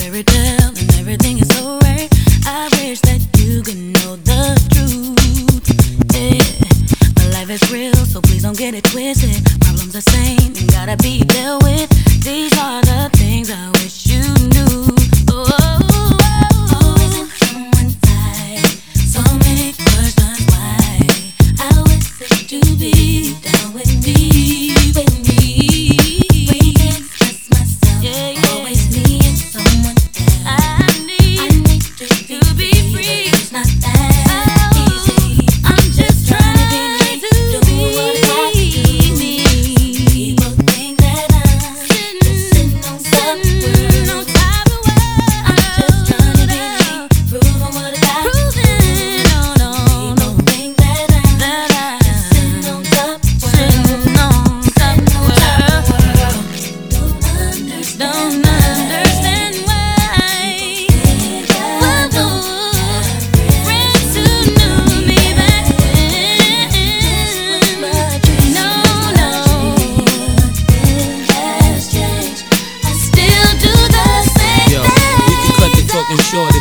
fairy 0.00 0.24
tale 0.24 0.68
and 0.80 0.94
everything 0.98 1.38
is 1.38 1.48
so 1.48 1.78
right. 1.82 2.08
I 2.46 2.68
wish 2.80 3.00
that 3.00 3.20
you 3.36 3.62
could 3.62 3.76
know 3.76 4.16
the 4.16 4.56
truth. 4.72 5.66
Yeah. 6.16 6.40
My 7.18 7.26
life 7.36 7.50
is 7.50 7.62
real, 7.70 7.94
so 8.06 8.20
please 8.22 8.42
don't 8.42 8.56
get 8.56 8.74
it 8.74 8.84
twisted. 8.84 9.44
Problems 9.60 9.92
the 9.92 10.00
same 10.00 10.56
and 10.56 10.72
gotta 10.72 10.96
be 10.96 11.22
dealt 11.24 11.59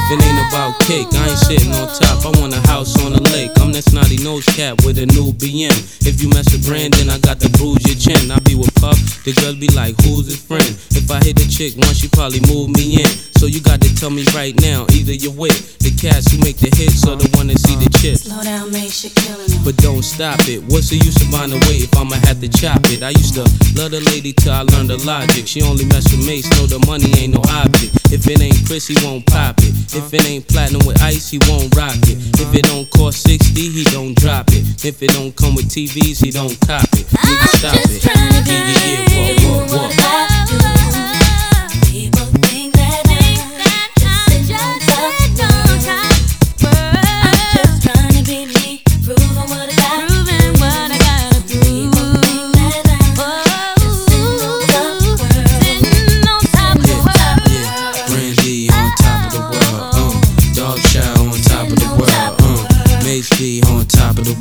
It 0.09 0.17
ain't 0.25 0.41
about 0.49 0.73
cake, 0.89 1.05
I 1.13 1.29
ain't 1.29 1.37
sitting 1.37 1.71
on 1.73 1.85
top. 1.93 2.25
I 2.25 2.33
want 2.41 2.57
a 2.57 2.61
house 2.65 2.97
on 3.05 3.13
the 3.13 3.21
lake. 3.29 3.51
I'm 3.61 3.71
that 3.73 3.85
snotty 3.85 4.17
nose 4.17 4.43
cap 4.57 4.81
with 4.83 4.97
a 4.97 5.05
new 5.05 5.29
BM. 5.37 5.69
If 6.01 6.17
you 6.17 6.29
mess 6.29 6.49
with 6.49 6.65
Brandon, 6.65 7.13
I 7.13 7.19
got 7.19 7.39
to 7.41 7.49
bruise 7.61 7.85
your 7.85 7.93
chin. 7.93 8.31
I 8.31 8.39
be 8.39 8.55
with 8.55 8.73
Puff, 8.81 8.97
the 9.23 9.33
girls 9.37 9.61
be 9.61 9.67
like, 9.69 9.93
who's 10.01 10.25
his 10.25 10.41
friend? 10.41 10.65
If 10.97 11.11
I 11.11 11.21
hit 11.21 11.37
the 11.37 11.45
chick 11.45 11.77
once, 11.77 12.01
she 12.01 12.09
probably 12.09 12.41
move 12.49 12.73
me 12.73 13.05
in. 13.05 13.11
So 13.39 13.45
you 13.47 13.63
got 13.63 13.79
to 13.79 13.95
tell 13.95 14.09
me 14.11 14.27
right 14.35 14.51
now, 14.59 14.83
either 14.91 15.15
you're 15.15 15.31
with 15.31 15.79
the 15.79 15.95
cats 15.95 16.27
who 16.27 16.43
make 16.43 16.59
the 16.59 16.67
hits 16.75 17.07
or 17.07 17.15
the 17.15 17.23
one 17.39 17.47
that 17.47 17.55
see 17.55 17.79
the 17.79 17.87
chips. 18.03 18.27
Slow 18.27 18.43
down, 18.43 18.67
make 18.67 18.91
shit 18.91 19.15
killing. 19.15 19.47
But 19.63 19.79
don't 19.79 20.03
stop 20.03 20.43
it. 20.51 20.59
What's 20.67 20.91
the 20.91 20.99
use 20.99 21.15
of 21.23 21.31
buying 21.31 21.55
the 21.55 21.59
weight 21.71 21.87
if 21.87 21.95
I'ma 21.95 22.19
have 22.27 22.43
to 22.43 22.51
chop 22.51 22.83
it? 22.91 22.99
I 22.99 23.15
used 23.15 23.39
to 23.39 23.47
love 23.79 23.95
the 23.95 24.03
lady 24.11 24.35
till 24.35 24.51
I 24.51 24.67
learned 24.67 24.91
the 24.91 24.99
logic. 25.07 25.47
She 25.47 25.63
only 25.63 25.87
mess 25.87 26.11
with 26.11 26.27
Mase, 26.27 26.51
know 26.59 26.67
the 26.67 26.83
money 26.83 27.07
ain't 27.15 27.31
no 27.31 27.39
object. 27.63 28.11
If 28.11 28.27
it 28.27 28.43
ain't 28.43 28.59
Chris, 28.67 28.91
he 28.91 28.99
won't 29.07 29.23
pop 29.23 29.55
it. 29.63 29.71
If 29.95 30.11
it 30.11 30.27
ain't 30.27 30.43
platinum 30.43 30.83
with 30.83 30.99
ice, 30.99 31.31
he 31.31 31.39
won't 31.47 31.71
rock 31.79 31.95
it. 32.11 32.19
If 32.43 32.51
it 32.51 32.67
don't 32.67 32.91
cost 32.91 33.23
60, 33.23 33.55
he 33.55 33.87
don't 33.95 34.19
drop 34.19 34.51
it. 34.51 34.83
If 34.83 34.99
it 34.99 35.15
don't 35.15 35.31
come 35.31 35.55
with 35.55 35.71
TVs, 35.71 36.19
he 36.19 36.35
don't 36.35 36.59
cop 36.67 36.91
it. 36.91 37.07
Nigga, 37.07 37.47
stop 37.55 37.79
it. 37.87 38.03
Yeah, 38.03 38.51
yeah, 38.51 39.31
yeah, 39.31 39.47
what, 39.47 39.71
what, 39.71 39.95
what? 39.95 40.28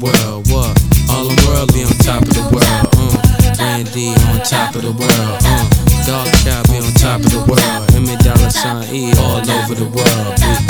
World. 0.00 0.46
What? 0.50 0.74
All 1.10 1.24
the 1.28 1.36
world 1.48 1.72
be 1.72 1.82
on 1.82 1.92
top 2.02 2.22
of 2.22 2.34
the 2.34 2.46
world. 2.52 2.88
Uh, 2.94 3.28
Brandy 3.56 4.08
on 4.30 4.40
top 4.44 4.74
of 4.74 4.82
the 4.82 4.92
world. 4.92 5.38
Uh, 5.42 5.64
Dog 6.06 6.26
Chow 6.42 6.62
be 6.70 6.78
on 6.78 6.92
top 6.94 7.20
of 7.20 7.30
the 7.30 7.42
world. 7.46 7.94
Emmy 7.94 8.16
Dollar 8.22 8.50
Sign 8.50 8.94
E 8.94 9.12
all 9.18 9.38
over 9.38 9.74
the 9.74 9.88
world. 9.88 10.67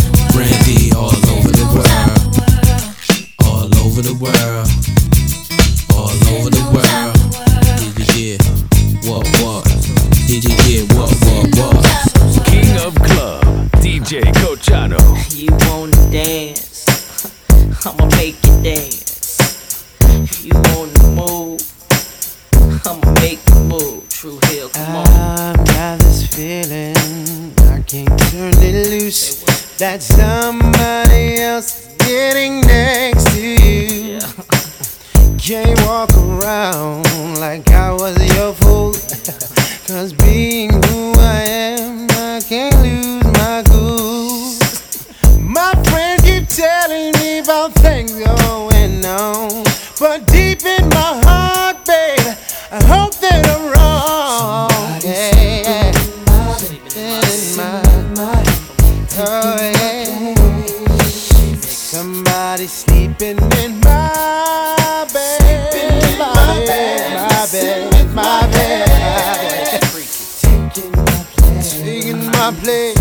m'appeler 72.50 72.94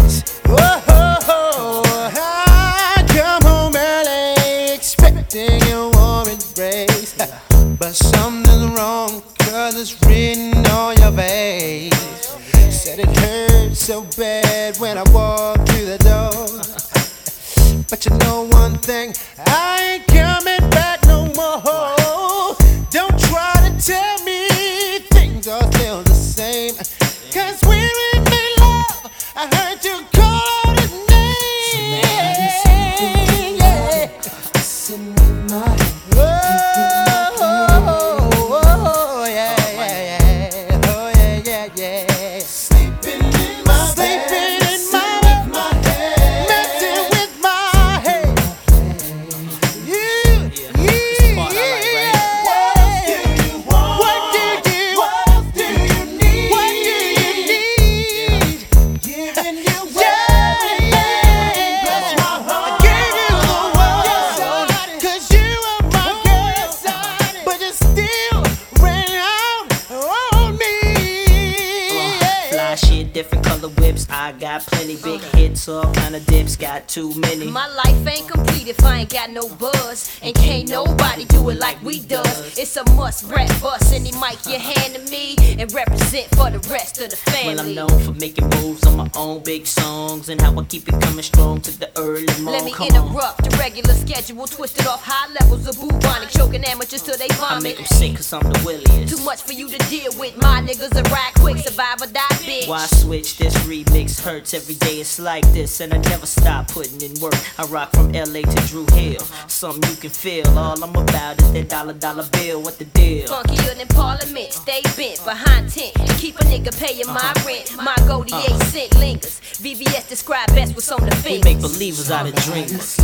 different 73.17 73.43
color 73.43 73.69
whips. 73.69 74.05
I 74.11 74.31
got 74.33 74.61
plenty 74.61 74.95
big 74.97 75.19
hits, 75.33 75.67
all 75.67 75.91
kind 75.91 76.15
of 76.15 76.23
dips. 76.27 76.55
Got 76.55 76.87
too 76.87 77.15
many. 77.15 77.47
My 77.47 77.67
life 77.67 78.07
ain't 78.07 78.29
complete 78.29 78.67
if 78.67 78.83
I 78.83 78.99
ain't 78.99 79.09
got 79.09 79.31
no 79.31 79.49
buzz. 79.49 80.19
And 80.21 80.35
can't 80.35 80.69
nobody 80.69 81.25
do 81.25 81.49
it 81.49 81.57
like 81.59 81.81
we 81.81 81.99
does. 81.99 82.55
It's 82.59 82.77
a 82.77 82.83
must 82.93 83.23
rap 83.23 83.49
bust 83.59 83.91
any 83.91 84.11
mic 84.21 84.45
you 84.45 84.59
hand 84.59 84.93
to 84.93 85.01
me 85.09 85.35
and 85.59 85.73
represent 85.73 86.27
for 86.35 86.51
the 86.51 86.59
rest 86.69 87.01
of 87.01 87.09
the 87.09 87.15
family. 87.15 87.55
Well, 87.55 87.65
I'm 87.65 87.73
known 87.89 87.99
for 88.03 88.13
making 88.19 88.49
moves 88.61 88.85
on 88.85 88.97
my 88.97 89.09
own 89.15 89.41
big 89.41 89.65
songs 89.65 90.29
and 90.29 90.39
how 90.39 90.55
I 90.55 90.63
keep 90.65 90.87
it 90.87 91.01
coming 91.01 91.23
strong 91.23 91.59
to 91.61 91.71
the 91.79 91.89
early 91.97 92.27
morning. 92.43 92.53
Let 92.53 92.65
me 92.65 92.71
Come 92.73 92.89
on. 92.91 93.07
interrupt 93.07 93.49
the 93.49 93.57
regular 93.57 93.95
schedule, 93.95 94.45
twisted 94.45 94.85
off 94.85 95.03
high 95.03 95.33
levels 95.41 95.67
of 95.67 95.75
bubonic, 95.81 96.29
choking 96.29 96.63
amateurs 96.65 97.01
till 97.01 97.17
they 97.17 97.25
I 97.31 97.59
make 97.61 97.77
vomit. 97.77 97.77
them 97.77 97.85
sick 97.87 98.15
cause 98.17 98.31
I'm 98.31 98.43
the 98.43 98.61
williest. 98.63 99.17
Too 99.17 99.23
much 99.25 99.41
for 99.41 99.53
you 99.53 99.69
to 99.71 99.77
deal 99.89 100.11
with. 100.19 100.37
My 100.37 100.61
niggas 100.61 100.93
are 100.95 101.09
ride 101.11 101.33
quick, 101.37 101.57
survive 101.57 101.99
or 102.03 102.07
die, 102.13 102.21
bitch. 102.45 102.67
Why 102.67 102.85
switch? 103.07 103.37
This 103.37 103.55
remix 103.65 104.19
hurts 104.21 104.53
every 104.53 104.75
day. 104.75 104.99
It's 104.99 105.17
like 105.19 105.45
this, 105.53 105.79
and 105.79 105.93
I 105.93 105.97
never 105.97 106.25
stop 106.25 106.67
putting 106.67 107.01
in 107.01 107.19
work. 107.21 107.35
I 107.57 107.63
rock 107.67 107.91
from 107.93 108.11
LA 108.11 108.41
to 108.41 108.59
Drew 108.67 108.85
Hill. 108.91 109.21
Something 109.47 109.89
you 109.89 109.95
can 109.95 110.09
feel. 110.09 110.47
All 110.57 110.81
I'm 110.83 110.95
about 110.95 111.41
is 111.41 111.53
that 111.53 111.69
dollar 111.69 111.93
dollar 111.93 112.27
bill. 112.33 112.61
What 112.61 112.77
the 112.77 112.85
deal? 112.85 113.27
Funkier 113.27 113.77
than 113.77 113.87
Parliament, 113.87 114.51
stay 114.51 114.81
bent 114.97 115.23
behind 115.23 115.71
tent. 115.71 115.93
Keep 116.17 116.35
a 116.39 116.43
nigga 116.51 116.71
paying 116.77 117.07
my 117.07 117.15
uh-huh. 117.15 117.47
rent. 117.47 117.75
My 117.77 117.95
goldie 118.07 118.35
eight 118.35 118.61
cent 118.73 118.93
lingers. 118.97 119.39
VVS 119.63 120.09
describe 120.09 120.47
best 120.49 120.75
what's 120.75 120.91
on 120.91 120.99
the 120.99 121.15
We 121.23 121.41
fence. 121.41 121.45
make 121.45 121.61
believers 121.61 122.11
out 122.11 122.27
of 122.27 122.35
dreamers. 122.43 122.97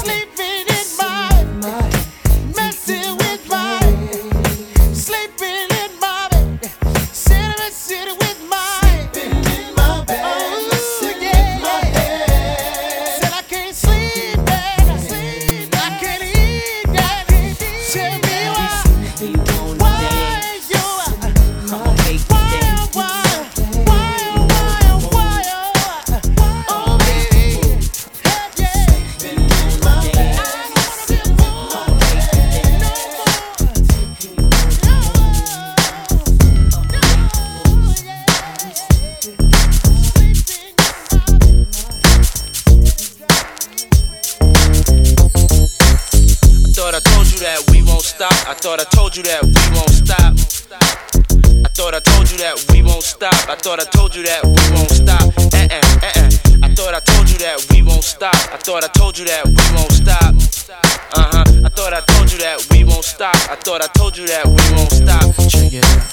Sleeping 0.00 0.66
in 0.76 0.86
my 0.96 1.44
messing 1.62 2.07
told 49.08 49.16
you 49.16 49.22
that 49.22 49.42
we 49.42 49.64
won't 49.72 49.88
stop. 49.88 50.34
I 51.64 51.68
thought 51.72 51.94
I 51.94 52.00
told 52.00 52.30
you 52.30 52.36
that 52.44 52.60
we 52.70 52.82
won't 52.82 53.02
stop. 53.02 53.32
I 53.48 53.54
thought 53.54 53.80
I 53.80 53.84
told 53.84 54.14
you 54.14 54.22
that 54.24 54.44
we 54.44 54.60
won't 54.76 54.90
stop. 54.90 55.32
Eh 55.54 55.68
eh 55.70 55.80
eh 56.04 56.12
eh. 56.14 56.28
I 56.62 56.74
thought 56.74 56.92
I 56.92 57.00
told 57.00 57.30
you 57.30 57.38
that 57.38 57.64
we 57.70 57.80
won't 57.82 58.04
stop. 58.04 58.34
I 58.52 58.58
thought 58.58 58.84
I 58.84 58.88
told 58.88 59.16
you 59.16 59.24
that 59.24 59.46
we 59.46 59.64
won't 59.72 59.92
stop. 59.92 60.34
Uh 61.16 61.24
huh. 61.24 61.44
I 61.64 61.70
thought 61.70 61.94
I 61.94 62.00
told 62.04 62.30
you 62.30 62.38
that 62.40 62.60
we 62.70 62.84
won't 62.84 63.04
stop. 63.04 63.34
I 63.48 63.56
thought 63.56 63.80
I 63.80 63.86
told 63.96 64.14
you 64.18 64.26
that 64.26 64.44
we 64.44 64.60
won't 64.76 64.92
stop. 64.92 65.24
Check 65.48 65.72
it 65.72 65.84
out. 65.88 66.12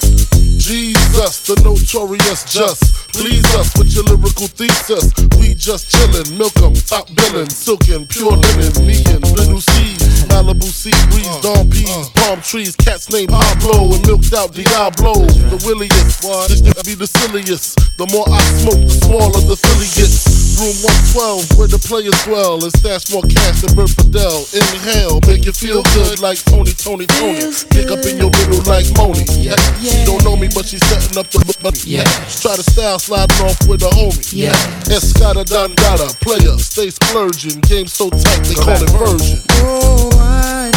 Jesus, 0.56 1.48
the 1.48 1.60
notorious 1.68 2.46
just. 2.48 3.05
Please 3.16 3.46
us 3.56 3.72
with 3.78 3.96
your 3.96 4.04
lyrical 4.04 4.48
thesis. 4.48 5.14
We 5.40 5.56
just 5.56 5.90
chillin', 5.90 6.38
milk 6.38 6.56
'em, 6.62 6.74
top 6.76 7.08
billin', 7.16 7.50
silkin', 7.50 8.06
pure 8.08 8.36
linen, 8.36 8.86
me 8.86 9.00
and 9.08 9.24
little 9.32 9.62
C's, 9.62 10.26
Malibu 10.28 10.68
sea 10.68 10.92
breeze, 11.10 11.42
dawn 11.42 11.70
peas, 11.70 12.10
palm 12.16 12.42
trees, 12.42 12.76
cats 12.76 13.10
named 13.10 13.30
Pablo 13.30 13.94
and 13.96 14.06
milked 14.06 14.34
out 14.34 14.52
Diablo. 14.54 15.14
The 15.50 15.64
williest, 15.66 16.22
this 16.50 16.62
nigga 16.62 16.84
be 16.86 16.96
the 16.96 17.08
silliest. 17.08 17.80
The 17.98 18.06
more 18.12 18.28
I 18.28 18.42
smoke, 18.60 18.84
the 18.84 18.96
smaller 19.08 19.42
the 19.48 19.56
Philly 19.56 19.88
gets. 19.96 20.46
Room 20.56 20.76
112, 20.88 21.60
where 21.60 21.68
the 21.68 21.80
players 21.80 22.16
dwell, 22.24 22.64
and 22.64 22.72
stash 22.80 23.12
more 23.12 23.24
cash 23.28 23.60
than 23.60 23.76
Bert 23.76 23.92
Fidel. 23.92 24.48
Inhale, 24.56 25.20
make 25.28 25.44
you 25.44 25.52
feel 25.52 25.84
good 25.92 26.24
like 26.24 26.40
Tony, 26.48 26.72
Tony, 26.72 27.04
Tony. 27.20 27.52
Pick 27.76 27.92
up 27.92 28.00
in 28.08 28.16
your 28.16 28.32
middle 28.32 28.64
like 28.64 28.88
Moni. 28.96 29.28
Yeah. 29.36 29.60
She 29.84 30.08
don't 30.08 30.24
know 30.24 30.40
me, 30.40 30.48
but 30.48 30.64
she's 30.64 30.80
setting 30.88 31.20
up 31.20 31.28
the 31.28 31.44
money. 31.60 31.80
Yeah. 31.84 32.08
Try 32.40 32.56
to 32.56 32.64
style 32.64 33.00
sliding 33.06 33.46
off 33.46 33.68
with 33.68 33.84
a 33.84 33.90
homie. 33.90 34.34
Yeah. 34.34 34.52
Escada 34.90 35.46
Dandada, 35.46 36.10
player, 36.22 36.58
stay 36.58 36.90
splurging. 36.90 37.62
Game 37.62 37.86
so 37.86 38.10
tight, 38.10 38.42
they 38.46 38.56
call 38.56 38.82
it 38.82 38.90
version. 38.98 39.44
Oh, 39.62 40.10
I 40.20 40.72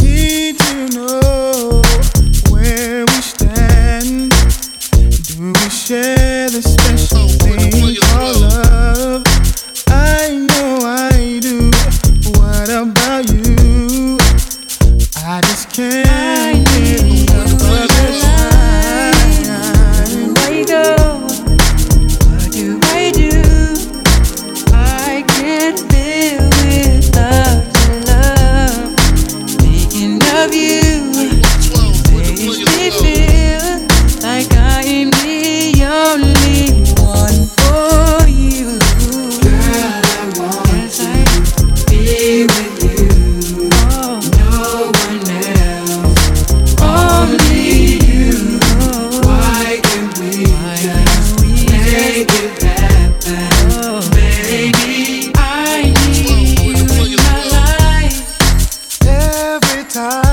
need 0.00 0.58
to 0.58 0.88
know 0.96 1.82
where 2.50 3.04
we 3.04 3.20
stand. 3.20 4.32
Do 5.26 5.52
we 5.52 5.68
share 5.68 6.27
time 59.98 60.27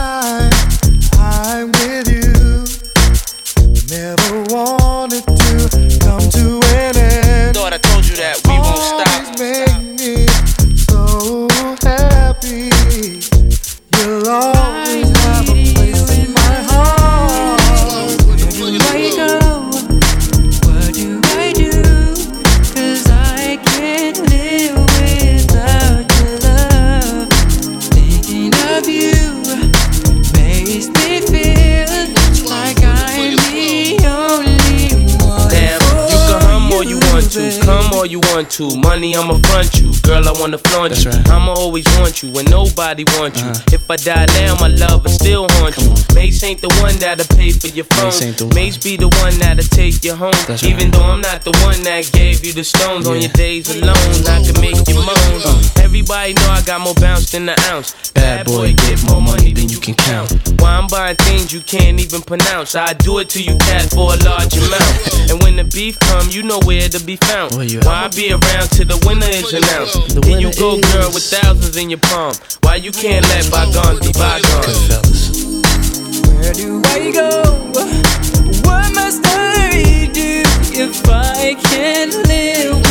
wanna 40.90 40.96
flaunt 40.96 41.28
you. 41.28 41.34
I'ma 41.34 41.54
always 41.54 41.86
want 41.98 42.24
you 42.24 42.32
when 42.32 42.46
nobody 42.46 43.04
wants 43.18 43.42
you. 43.42 43.48
Uh-huh. 43.50 43.74
If 43.74 43.90
I 43.90 43.96
die 43.96 44.26
now, 44.38 44.56
my 44.60 44.68
love 44.68 45.04
will 45.04 45.12
still 45.12 45.48
haunt 45.50 45.78
you. 45.78 45.90
Mase 46.14 46.44
ain't 46.44 46.62
the 46.62 46.70
one 46.82 46.96
that'll 46.98 47.26
pay 47.38 47.52
for 47.52 47.68
your 47.68 47.86
phone. 47.86 48.06
Mase 48.06 48.22
ain't 48.22 48.38
the 48.38 48.46
Mase 48.54 48.78
be 48.78 48.98
the 48.98 49.10
one 49.22 49.38
that'll 49.40 49.64
take 49.66 50.04
you 50.04 50.16
home. 50.16 50.34
That's 50.48 50.64
Even 50.64 50.92
though 50.92 51.04
I'm 51.04 51.22
not 51.22 51.44
the 51.44 51.56
one 51.66 51.82
that 51.84 52.10
gave 52.12 52.46
you 52.46 52.54
the 52.54 52.64
stones 52.64 53.08
on 53.08 53.20
your 53.22 53.32
days 53.34 53.70
alone, 53.70 53.96
I 54.28 54.44
can 54.44 54.60
make 54.62 54.88
you 54.88 54.96
moan. 54.96 55.42
Uh. 55.46 55.62
Everybody 55.82 56.34
know 56.34 56.50
I 56.50 56.62
got 56.62 56.82
more 56.82 56.96
bounce 56.96 57.32
than 57.32 57.46
the 57.46 57.58
ounce. 57.72 57.96
Bad 58.12 58.46
boy, 58.46 58.74
get 58.74 59.04
more 59.10 59.22
money 59.22 59.54
than 59.54 59.70
you 59.70 59.80
can 59.80 59.96
count. 59.96 60.32
Why 60.62 60.76
I'm 60.78 60.88
buying 60.88 61.16
things 61.16 61.54
you 61.54 61.62
can't 61.62 62.00
even 62.00 62.22
pronounce. 62.22 62.76
I 62.76 62.94
do 62.94 63.20
it 63.20 63.30
to 63.30 63.42
you, 63.42 63.58
cat, 63.58 63.90
for 63.92 64.14
a 64.14 64.18
large 64.24 64.56
amount. 64.58 65.30
and 65.32 65.42
when 65.42 65.56
the 65.56 65.64
beef 65.64 66.00
come, 66.00 66.30
you 66.30 66.44
know 66.44 66.60
where 66.66 66.88
to 66.90 67.00
be 67.04 67.16
found. 67.18 67.54
Why 67.56 68.06
I 68.06 68.08
be 68.10 68.32
around 68.32 68.70
till 68.72 68.86
the 68.86 69.00
winner 69.06 69.30
is 69.30 69.54
announced? 69.54 70.26
Here 70.26 70.40
you 70.40 70.52
go, 70.54 70.75
girl, 70.82 71.12
with 71.14 71.24
thousands 71.24 71.78
in 71.78 71.90
your 71.90 72.00
palm. 72.00 72.34
Why 72.62 72.76
you 72.76 72.92
can't 72.92 73.26
let 73.28 73.50
bygones 73.52 74.00
be 74.00 74.14
bygones? 74.14 75.46
Where 76.28 76.54
do 76.54 76.82
I 76.86 77.12
go? 77.12 77.44
What 78.64 78.94
must 78.94 79.22
I 79.26 80.10
do 80.14 80.44
if 80.78 81.08
I 81.08 81.56
can't 81.56 82.14
live 82.28 82.85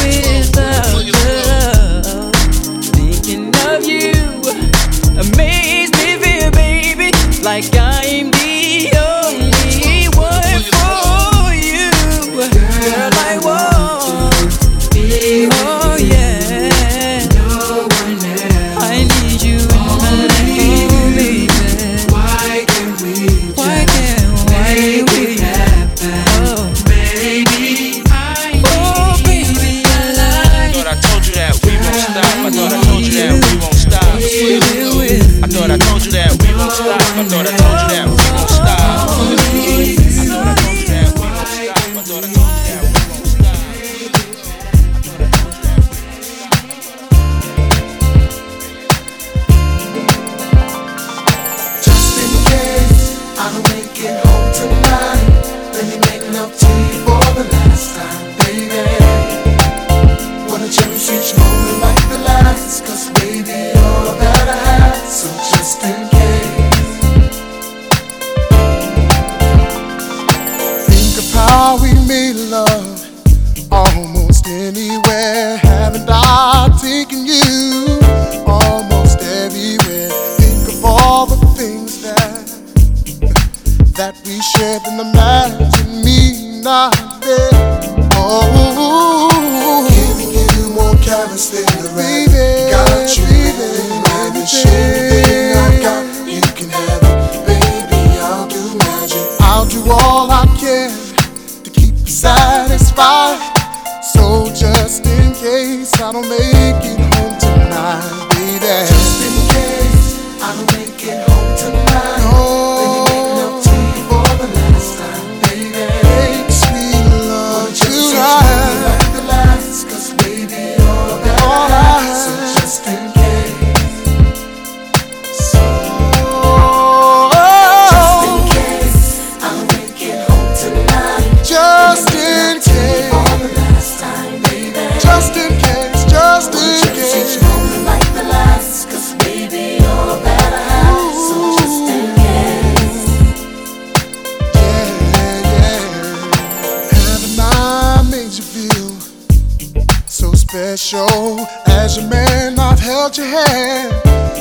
show. 150.94 151.44
As 151.66 151.98
a 151.98 152.02
man, 152.08 152.58
I've 152.58 152.78
held 152.78 153.16
your 153.16 153.26
hand, 153.26 153.90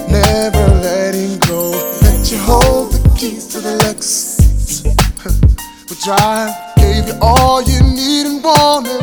never 0.10 0.66
letting 0.86 1.40
go. 1.40 1.72
Let 2.06 2.32
you 2.32 2.38
hold 2.38 2.94
the 2.94 3.02
keys 3.18 3.48
to 3.54 3.60
the 3.60 3.74
Lexus. 3.84 4.84
we 5.90 5.96
drive, 6.06 6.54
gave 6.78 7.08
you 7.08 7.18
all 7.22 7.62
you 7.64 7.82
need 7.82 8.26
and 8.28 8.44
wanted. 8.44 9.03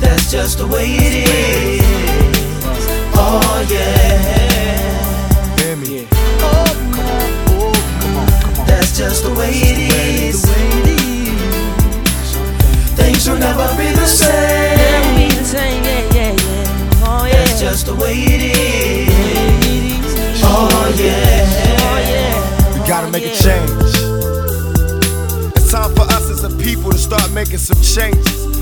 That's 0.00 0.30
just 0.30 0.58
the 0.58 0.66
way 0.66 0.86
it 0.86 1.14
is. 1.28 1.82
Oh 3.14 3.66
yeah. 3.70 5.56
Hear 5.58 5.76
me. 5.76 6.06
Oh, 6.42 6.72
that's 8.66 8.96
just 8.96 9.22
the 9.24 9.30
way 9.34 9.50
it 9.52 9.78
is. 9.78 10.44
Things 12.96 13.28
will 13.28 13.38
never 13.38 13.68
be 13.76 13.92
the 13.92 14.06
same. 14.06 14.78
That's 17.32 17.60
just 17.60 17.86
the 17.86 17.94
way 17.94 18.14
it 18.14 18.42
is. 18.56 19.10
Oh 20.42 20.92
yeah. 20.96 22.72
We 22.74 22.80
gotta 22.88 23.08
make 23.10 23.24
a 23.24 23.34
change. 23.34 23.70
It's 25.56 25.70
time 25.70 25.94
for 25.94 26.02
us 26.02 26.30
as 26.30 26.44
a 26.44 26.50
people 26.58 26.90
to 26.90 26.98
start 26.98 27.30
making 27.32 27.58
some 27.58 27.80
changes. 27.82 28.49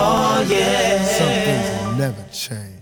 Oh 0.00 0.46
yeah. 0.48 1.02
Some 1.04 1.28
things 1.28 1.84
will 1.84 1.92
never 1.96 2.24
change. 2.30 2.77